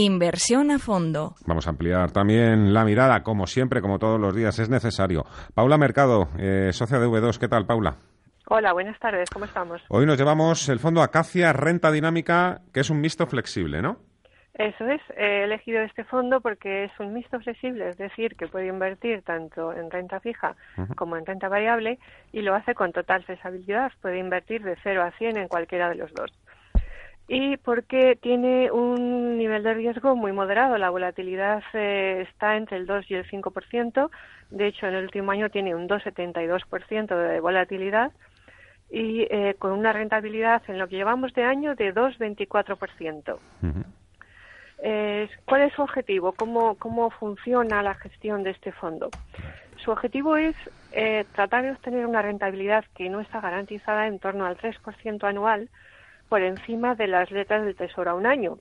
[0.00, 1.34] Inversión a fondo.
[1.44, 5.24] Vamos a ampliar también la mirada, como siempre, como todos los días es necesario.
[5.56, 7.36] Paula Mercado, eh, socia de V2.
[7.36, 7.96] ¿Qué tal, Paula?
[8.46, 9.28] Hola, buenas tardes.
[9.28, 9.82] ¿Cómo estamos?
[9.88, 13.96] Hoy nos llevamos el fondo Acacia Renta Dinámica, que es un mixto flexible, ¿no?
[14.54, 15.00] Eso es.
[15.16, 19.72] He elegido este fondo porque es un mixto flexible, es decir, que puede invertir tanto
[19.72, 20.54] en renta fija
[20.94, 21.98] como en renta variable
[22.30, 23.90] y lo hace con total flexibilidad.
[24.00, 26.30] Puede invertir de 0 a 100 en cualquiera de los dos
[27.28, 30.78] y porque tiene un nivel de riesgo muy moderado.
[30.78, 34.10] La volatilidad eh, está entre el 2 y el 5%.
[34.50, 38.12] De hecho, en el último año tiene un 2,72% de volatilidad
[38.90, 43.38] y eh, con una rentabilidad en lo que llevamos de año de 2,24%.
[44.82, 46.32] eh, ¿Cuál es su objetivo?
[46.32, 49.10] ¿Cómo, ¿Cómo funciona la gestión de este fondo?
[49.76, 50.56] Su objetivo es
[50.92, 55.68] eh, tratar de obtener una rentabilidad que no está garantizada en torno al 3% anual,
[56.28, 58.58] por encima de las letras del Tesoro a un año,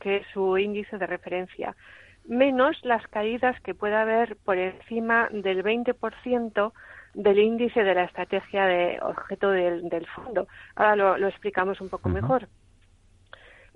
[0.00, 1.76] que es su índice de referencia,
[2.24, 6.72] menos las caídas que pueda haber por encima del 20%
[7.14, 10.46] del índice de la estrategia de objeto del, fondo.
[10.76, 12.48] Ahora lo, explicamos un poco mejor.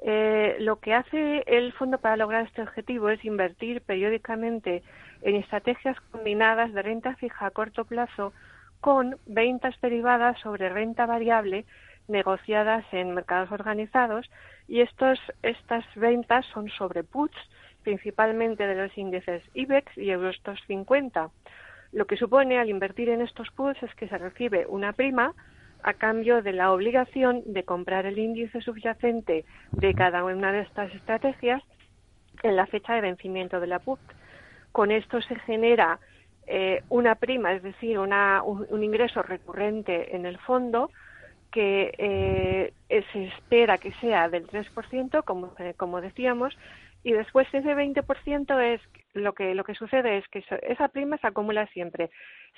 [0.07, 4.83] Eh, lo que hace el fondo para lograr este objetivo es invertir periódicamente
[5.23, 8.33] en estrategias combinadas de renta fija a corto plazo
[8.81, 11.65] con ventas derivadas sobre renta variable
[12.09, 14.31] negociadas en mercados organizados
[14.69, 17.37] y estos, estas ventas son sobre puts,
[17.83, 21.31] principalmente de los índices IBEX y Eurostox 50.
[21.93, 25.35] Lo que supone al invertir en estos puts es que se recibe una prima
[25.83, 30.93] a cambio de la obligación de comprar el índice subyacente de cada una de estas
[30.95, 31.63] estrategias
[32.43, 34.01] en la fecha de vencimiento de la put.
[34.73, 36.01] Con esto se genera
[36.47, 40.91] eh, una prima, es decir, una, un, ingreso recurrente en el fondo
[41.55, 41.95] que
[42.89, 46.53] eh, se espera que sea del 3%, como, eh, como decíamos,
[47.05, 48.81] y después ese 20% es
[49.13, 52.11] lo que lo que sucede es que esa prima se acumula siempre.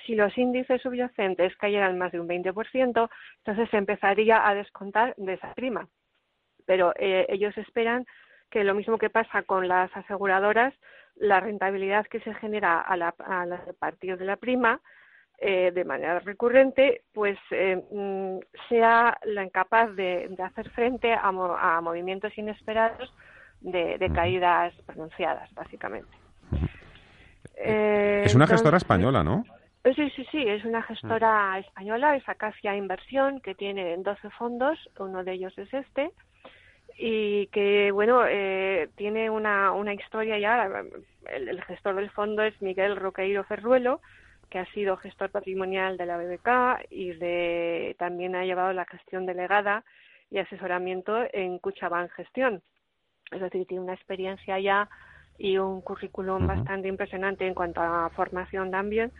[0.03, 5.33] Si los índices subyacentes cayeran más de un 20%, entonces se empezaría a descontar de
[5.33, 5.87] esa prima.
[6.65, 8.07] Pero eh, ellos esperan
[8.49, 10.73] que lo mismo que pasa con las aseguradoras,
[11.17, 14.81] la rentabilidad que se genera a, la, a, la, a partir de la prima
[15.39, 18.39] eh, de manera recurrente, pues eh, mm,
[18.69, 21.31] sea la incapaz de, hacer frente a,
[21.81, 23.13] movimientos inesperados
[23.61, 26.09] de, caídas pronunciadas, básicamente.
[27.55, 29.43] es una gestora española, ¿no?
[29.95, 35.23] Sí, sí, sí, es una gestora española, es Acacia Inversión, que tiene 12 fondos, uno
[35.23, 36.11] de ellos es este,
[36.97, 40.67] y que, bueno, eh, tiene una, una historia ya,
[41.31, 44.01] el, el, gestor del fondo es Miguel Roqueiro Ferruelo,
[44.49, 49.25] que ha sido gestor patrimonial de la BBK y de, también ha llevado la gestión
[49.25, 49.83] delegada
[50.29, 52.61] y asesoramiento en Cuchaban Gestión.
[53.31, 54.89] Es decir, tiene una experiencia ya
[55.37, 59.11] y un currículum bastante impresionante en cuanto a formación también.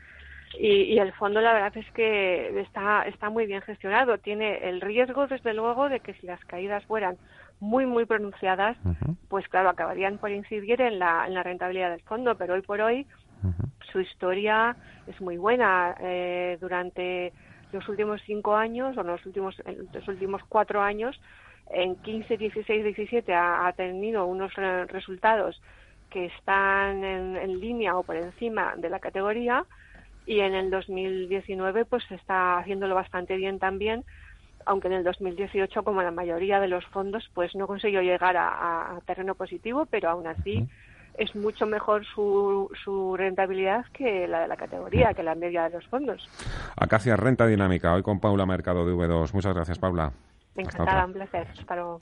[0.57, 4.17] Y, y, el fondo la verdad es que está, está muy bien gestionado.
[4.17, 7.17] Tiene el riesgo, desde luego, de que si las caídas fueran
[7.59, 8.77] muy, muy pronunciadas,
[9.27, 12.37] pues claro, acabarían por incidir en la, en la rentabilidad del fondo.
[12.37, 13.05] Pero hoy por hoy
[13.97, 14.75] su historia
[15.07, 15.95] es muy buena.
[15.99, 17.33] Eh, durante
[17.71, 19.55] los últimos cinco años o los últimos,
[19.91, 21.19] los últimos cuatro años,
[21.71, 25.59] en 15, 16, 17 ha, tenido unos resultados
[26.11, 29.65] que están en, línea o por encima de la categoría
[30.25, 34.05] y en el 2019 pues está haciéndolo bastante bien también
[34.65, 38.97] aunque en el 2018 como la mayoría de los fondos pues no consiguió llegar a,
[39.05, 40.65] terreno positivo pero aún así
[41.17, 45.71] es mucho mejor su, su rentabilidad que la de la categoría, que la media de
[45.71, 46.27] los fondos.
[46.75, 49.33] Acacia Renta Dinámica, hoy con Paula Mercado de V2.
[49.33, 50.11] Muchas gracias, Paula.
[50.55, 51.47] Encantada, un placer.
[51.59, 52.01] Hasta luego.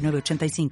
[0.00, 0.70] 85